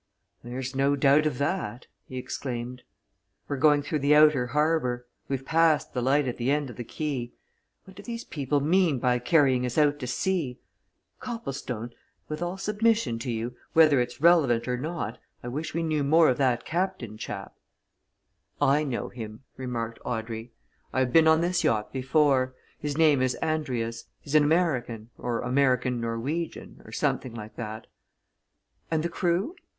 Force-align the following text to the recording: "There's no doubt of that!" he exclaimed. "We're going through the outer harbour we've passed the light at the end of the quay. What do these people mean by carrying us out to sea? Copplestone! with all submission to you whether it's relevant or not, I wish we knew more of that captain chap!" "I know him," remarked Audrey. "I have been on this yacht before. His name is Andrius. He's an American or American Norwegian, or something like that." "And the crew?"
"There's 0.43 0.75
no 0.75 0.95
doubt 0.95 1.27
of 1.27 1.37
that!" 1.37 1.85
he 2.07 2.17
exclaimed. 2.17 2.81
"We're 3.47 3.57
going 3.57 3.83
through 3.83 3.99
the 3.99 4.15
outer 4.15 4.47
harbour 4.47 5.05
we've 5.27 5.45
passed 5.45 5.93
the 5.93 6.01
light 6.01 6.27
at 6.27 6.37
the 6.37 6.49
end 6.49 6.71
of 6.71 6.75
the 6.75 6.83
quay. 6.83 7.33
What 7.85 7.95
do 7.95 8.01
these 8.01 8.23
people 8.23 8.61
mean 8.61 8.97
by 8.97 9.19
carrying 9.19 9.63
us 9.63 9.77
out 9.77 9.99
to 9.99 10.07
sea? 10.07 10.57
Copplestone! 11.19 11.91
with 12.27 12.41
all 12.41 12.57
submission 12.57 13.19
to 13.19 13.31
you 13.31 13.55
whether 13.73 14.01
it's 14.01 14.19
relevant 14.19 14.67
or 14.67 14.75
not, 14.75 15.19
I 15.43 15.49
wish 15.49 15.75
we 15.75 15.83
knew 15.83 16.03
more 16.03 16.29
of 16.29 16.39
that 16.39 16.65
captain 16.65 17.15
chap!" 17.15 17.53
"I 18.59 18.83
know 18.83 19.09
him," 19.09 19.43
remarked 19.55 19.99
Audrey. 20.03 20.51
"I 20.91 21.01
have 21.01 21.13
been 21.13 21.27
on 21.27 21.41
this 21.41 21.63
yacht 21.63 21.93
before. 21.93 22.55
His 22.79 22.97
name 22.97 23.21
is 23.21 23.37
Andrius. 23.39 24.05
He's 24.19 24.33
an 24.33 24.45
American 24.45 25.11
or 25.19 25.41
American 25.41 26.01
Norwegian, 26.01 26.81
or 26.85 26.91
something 26.91 27.35
like 27.35 27.55
that." 27.57 27.85
"And 28.89 29.03
the 29.03 29.07
crew?" 29.07 29.53